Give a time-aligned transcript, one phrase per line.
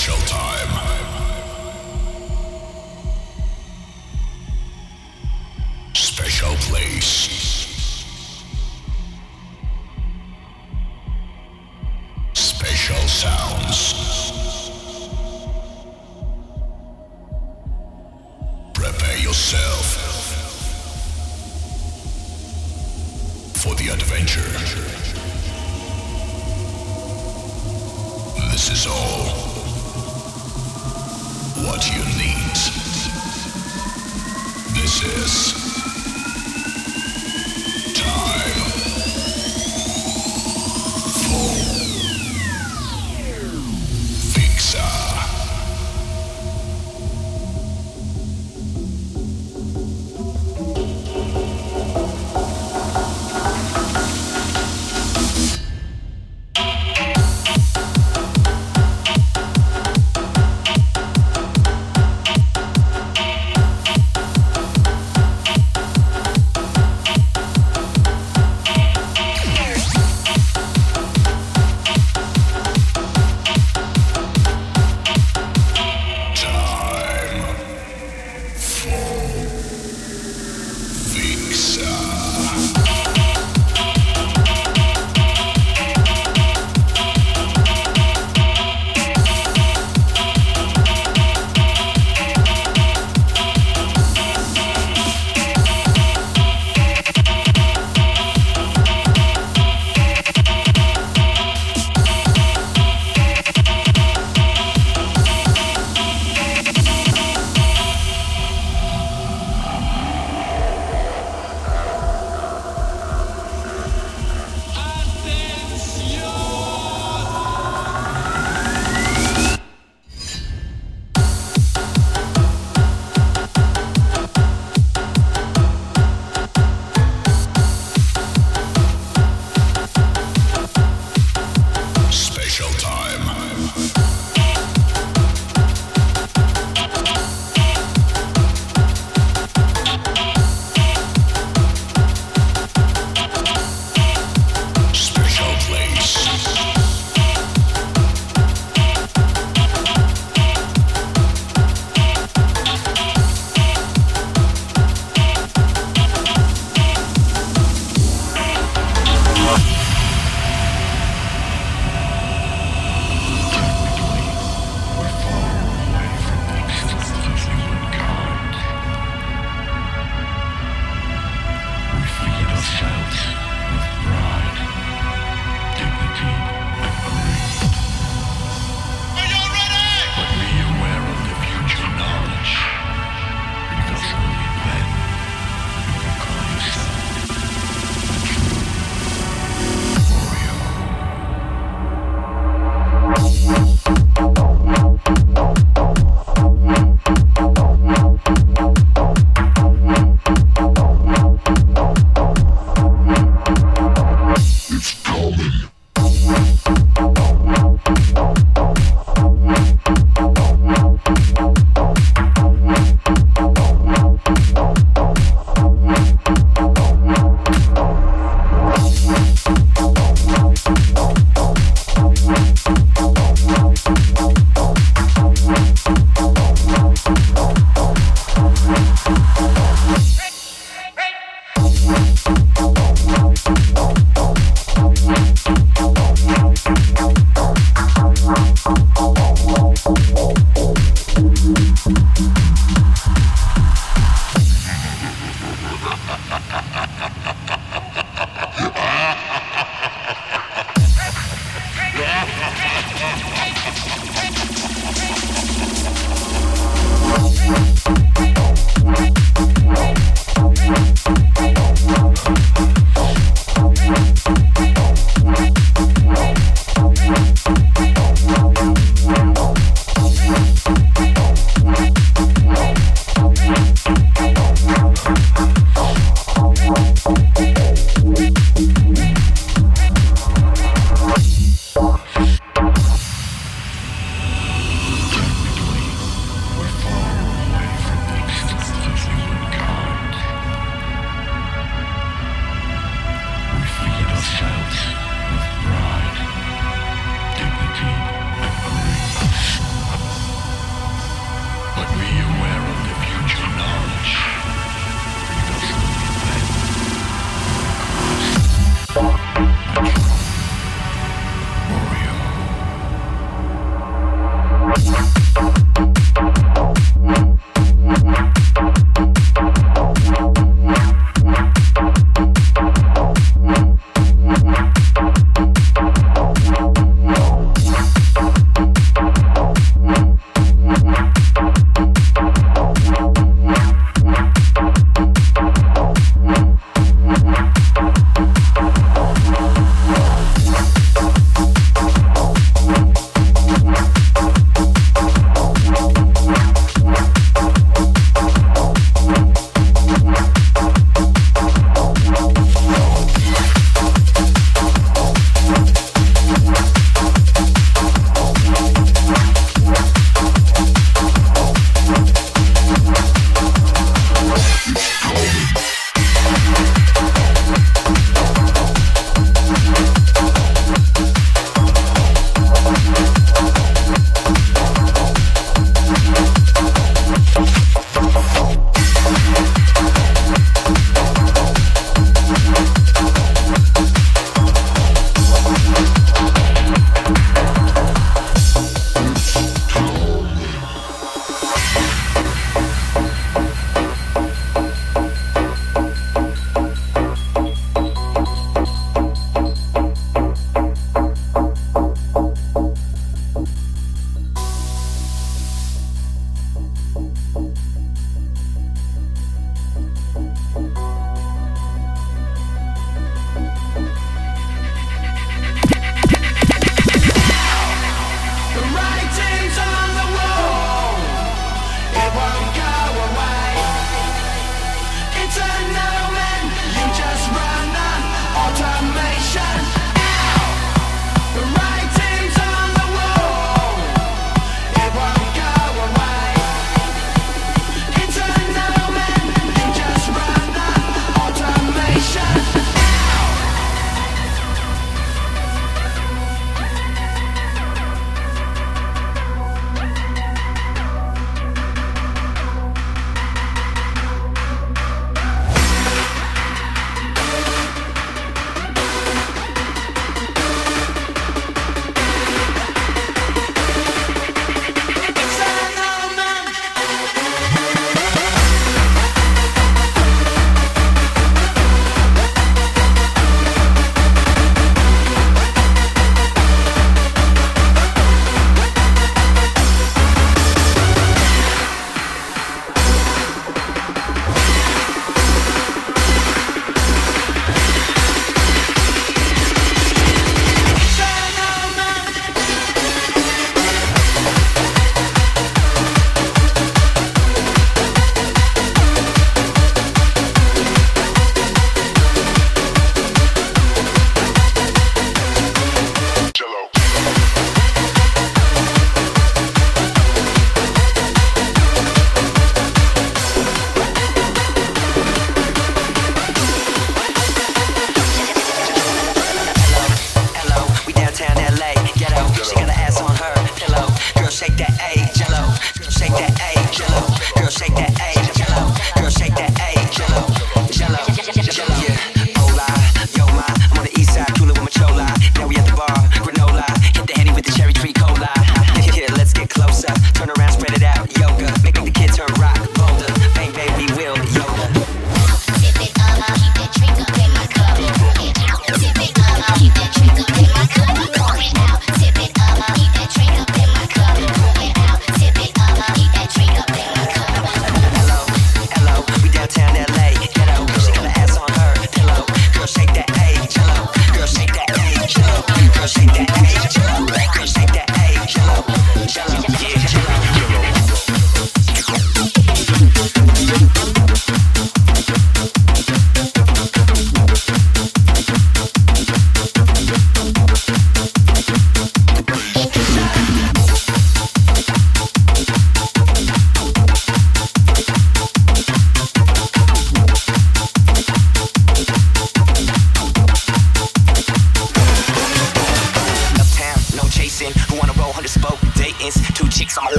[0.00, 0.99] Special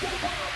[0.00, 0.08] Woo!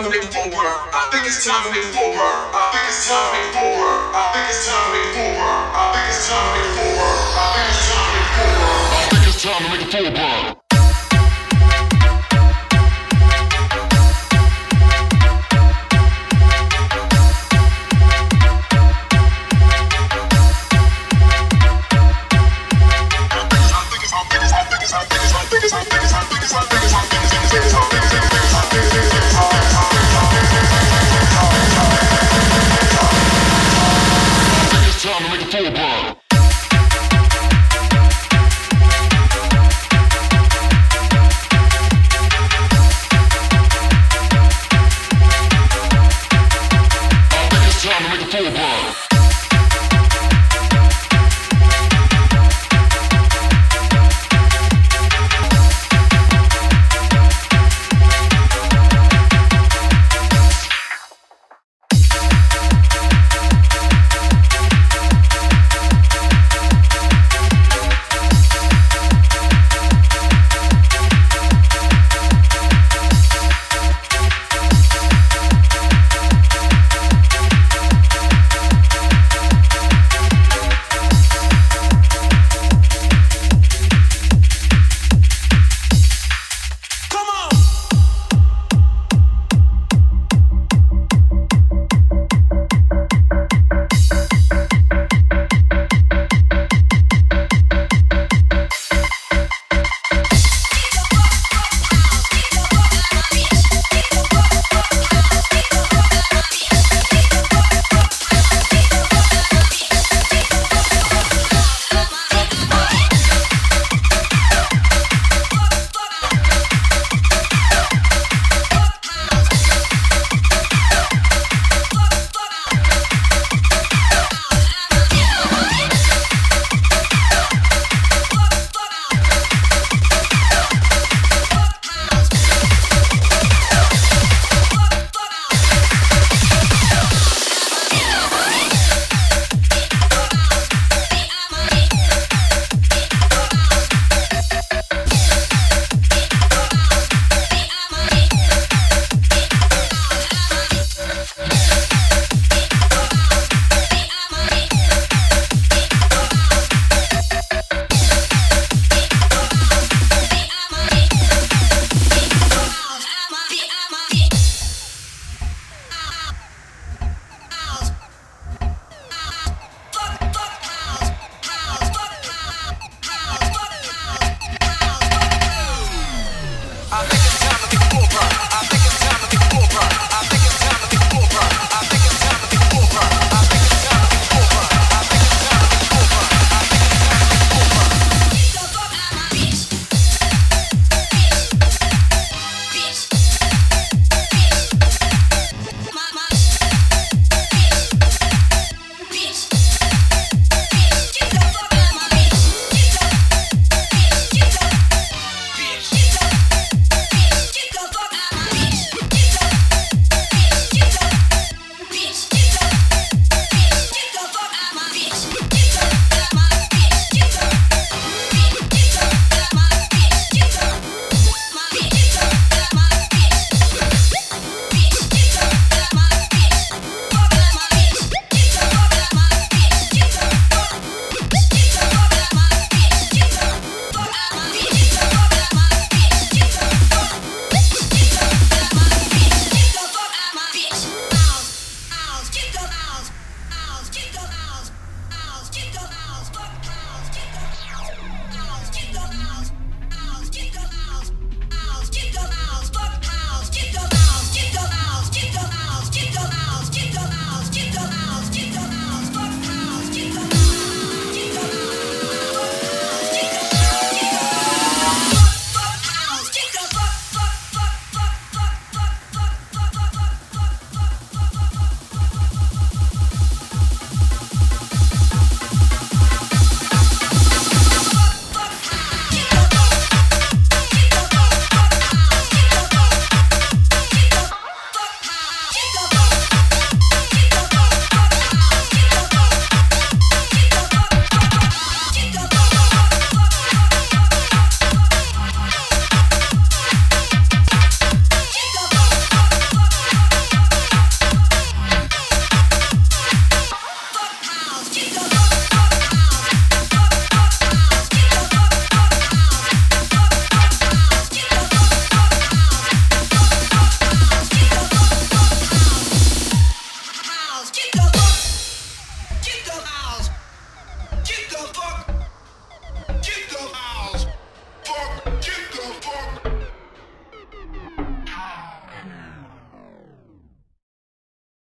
[0.00, 0.76] time to we forward.
[0.96, 2.16] I think it's time to we forward.
[2.56, 4.00] I think it's time to we forward.
[4.16, 5.60] I think it's time to we forward.
[5.76, 7.16] I think it's time to we forward.
[7.36, 8.80] I think it's time to we forward.
[8.96, 10.59] I think it's time to make a forward.